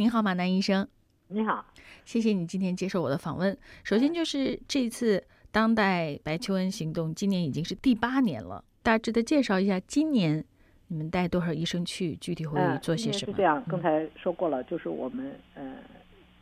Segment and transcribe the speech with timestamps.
[0.00, 0.88] 您好，马南医生。
[1.28, 1.62] 你好，
[2.06, 3.54] 谢谢你今天接受我的访问。
[3.84, 8.64] 首先就是这次当代白求恩行动，今年已经是第八年了。
[8.82, 10.42] 大致的介绍一下，今年
[10.88, 13.32] 你们带多少医生去，具体会做些什么？
[13.32, 15.76] 是这样，刚才说过了，就是我们呃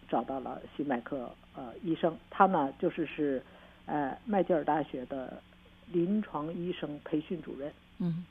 [0.08, 3.42] 找到了心脉科呃医生，他呢就是是
[3.86, 5.42] 呃麦吉尔大学的
[5.90, 7.72] 临床医生培训主任。
[7.98, 8.24] 嗯，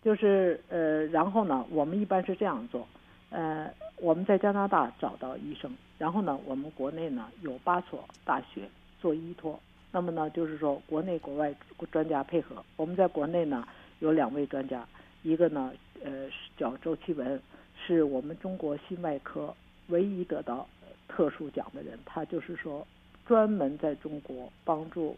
[0.00, 2.86] 就是呃，然后呢，我们一般是这样做，
[3.30, 8.68] 呃，我们在加拿大找到医生，然后呢，我们国内呢有八所大学
[9.00, 9.58] 做依托。
[9.92, 11.54] 那么呢，就是说国内国外
[11.92, 13.66] 专家配合，我们在国内呢
[14.00, 14.84] 有两位专家，
[15.22, 15.72] 一个呢
[16.02, 17.40] 呃叫周其文，
[17.86, 19.54] 是我们中国心外科
[19.86, 20.66] 唯一得到
[21.06, 22.84] 特殊奖的人，他就是说
[23.24, 25.16] 专门在中国帮助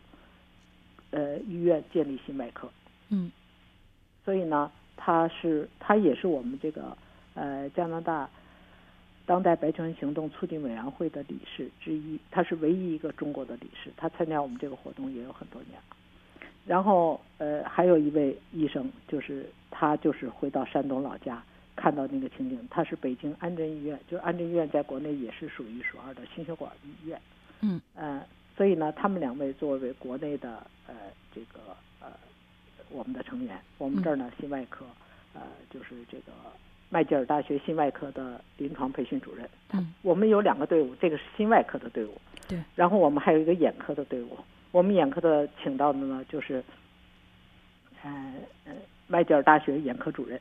[1.11, 2.69] 呃医院建立心外科，
[3.09, 3.33] 嗯，
[4.24, 6.97] 所以呢，他是他也是我们这个
[7.35, 8.29] 呃加拿大。
[9.27, 15.96] 当代白求恩行动促进委员会的理事之一，他是唯一一个中国的理事，他参加我们这个活动也有很多年了。
[16.65, 21.43] 然后，呃，还有一位医生，就是他就是回到山东老家，
[21.74, 22.66] 看到那个情景。
[22.71, 27.21] 他是北京安贞医院，就是安贞医院在国内也是数一数二的心血管医院。
[27.63, 27.80] 嗯。
[27.95, 28.24] 呃，
[28.57, 30.95] 所以呢，他们两位作为国内的呃
[31.35, 32.09] 这个呃
[32.91, 34.85] 我们的成员，我们这儿呢心外科，
[35.35, 36.32] 呃，就是这个。
[36.88, 42.12] 麦吉尔大学心外科的临床培训主任，嗯，我们有两个队伍，这个是心外科的队伍，
[42.46, 44.38] 对，然后我们还有一个眼科的队伍，
[44.70, 46.62] 我们眼科的请到的呢就是，
[48.04, 48.73] 呃呃
[49.09, 50.40] 麦吉尔大学眼科主任，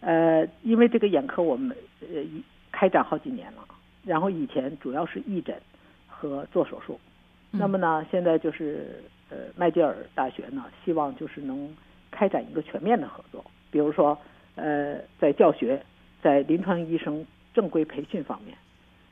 [0.00, 2.22] 呃，因为这个眼科我们呃
[2.70, 3.66] 开展好几年了，
[4.04, 5.58] 然后以前主要是义诊
[6.06, 7.00] 和做手术，
[7.50, 11.74] 那么呢现在就是呃麦吉尔大学呢希望就是能
[12.10, 14.16] 开展一个全面的合作，比如说。
[14.58, 15.80] 呃，在教学，
[16.20, 18.58] 在临床医生正规培训方面，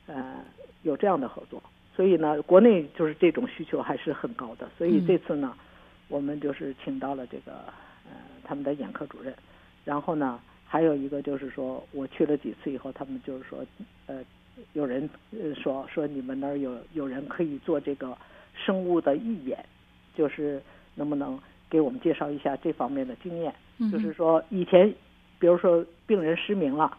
[0.07, 0.43] 呃，
[0.83, 1.63] 有这样的合作，
[1.95, 4.69] 所以呢，国内就是这种需求还是很高的。
[4.77, 5.55] 所以这次呢，
[6.09, 7.53] 我们就是请到了这个
[8.05, 8.11] 呃
[8.43, 9.33] 他们的眼科主任，
[9.85, 13.65] 然后呢，还有一个就是说我去了几次以后，他们就是说
[14.07, 14.21] 呃
[14.73, 15.09] 有人
[15.55, 18.17] 说说你们那儿有有人可以做这个
[18.53, 19.63] 生物的预演，
[20.13, 20.61] 就是
[20.95, 21.39] 能不能
[21.69, 23.53] 给我们介绍一下这方面的经验？
[23.91, 24.93] 就是说以前。
[25.39, 26.91] 比如说，病人失明了，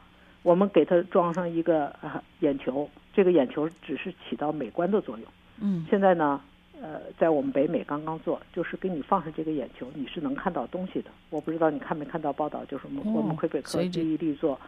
[0.43, 1.93] 我们给他装上一个
[2.41, 5.27] 眼球，这个眼球只是起到美观的作用。
[5.61, 5.85] 嗯。
[5.91, 6.41] 现在呢，
[6.81, 11.11] 呃，在我们北美刚刚做，就是给你放上这个眼球，你是能看到东西的。
[11.31, 14.59] 我不知道你看没看到报道，就是我们我们魁北克第一例做，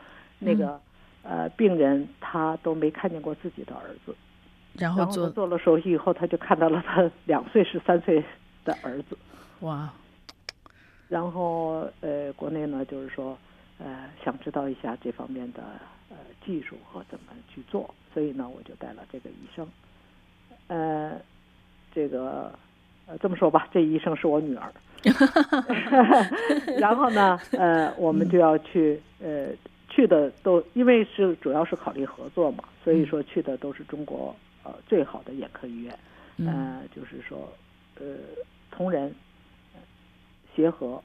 [0.40, 0.80] 那个
[1.22, 4.12] 呃病人他都没看见过自己的儿子，
[4.74, 8.20] 然后做做了手术以后，他就看到了他 两岁十三岁
[8.64, 9.16] 的儿子。
[9.60, 9.88] 哇。
[11.08, 13.38] 然后呃，国内呢，就是说。
[13.82, 15.62] 呃，想知道一下这方面的
[16.10, 19.66] 呃技术和怎么去做，所以呢，我就带了这个医生。
[20.66, 21.18] 呃，
[21.94, 22.52] 这个
[23.06, 24.70] 呃这么说吧，这医生是我女儿。
[26.78, 29.48] 然后呢，呃，我们就要去呃
[29.88, 35.98] 去的都因为是主要是考虑合作嘛，所以说去的都是中国呃最好的眼科医院。
[36.46, 37.50] 呃，就是说
[37.98, 38.04] 呃
[38.70, 39.14] 同仁、
[40.54, 41.02] 协和、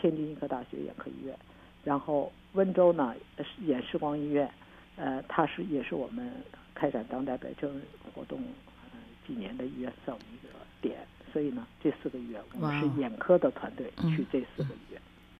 [0.00, 1.36] 天津医科大学眼科医院。
[1.84, 3.14] 然后温州呢，
[3.66, 4.48] 眼视光医院，
[4.96, 6.32] 呃，它是也是我们
[6.74, 7.82] 开展当代白症
[8.14, 8.40] 活动
[9.26, 15.01] 几年的医院算一个点，所以呢，这四个医院我们是眼科的团队去这四个医院。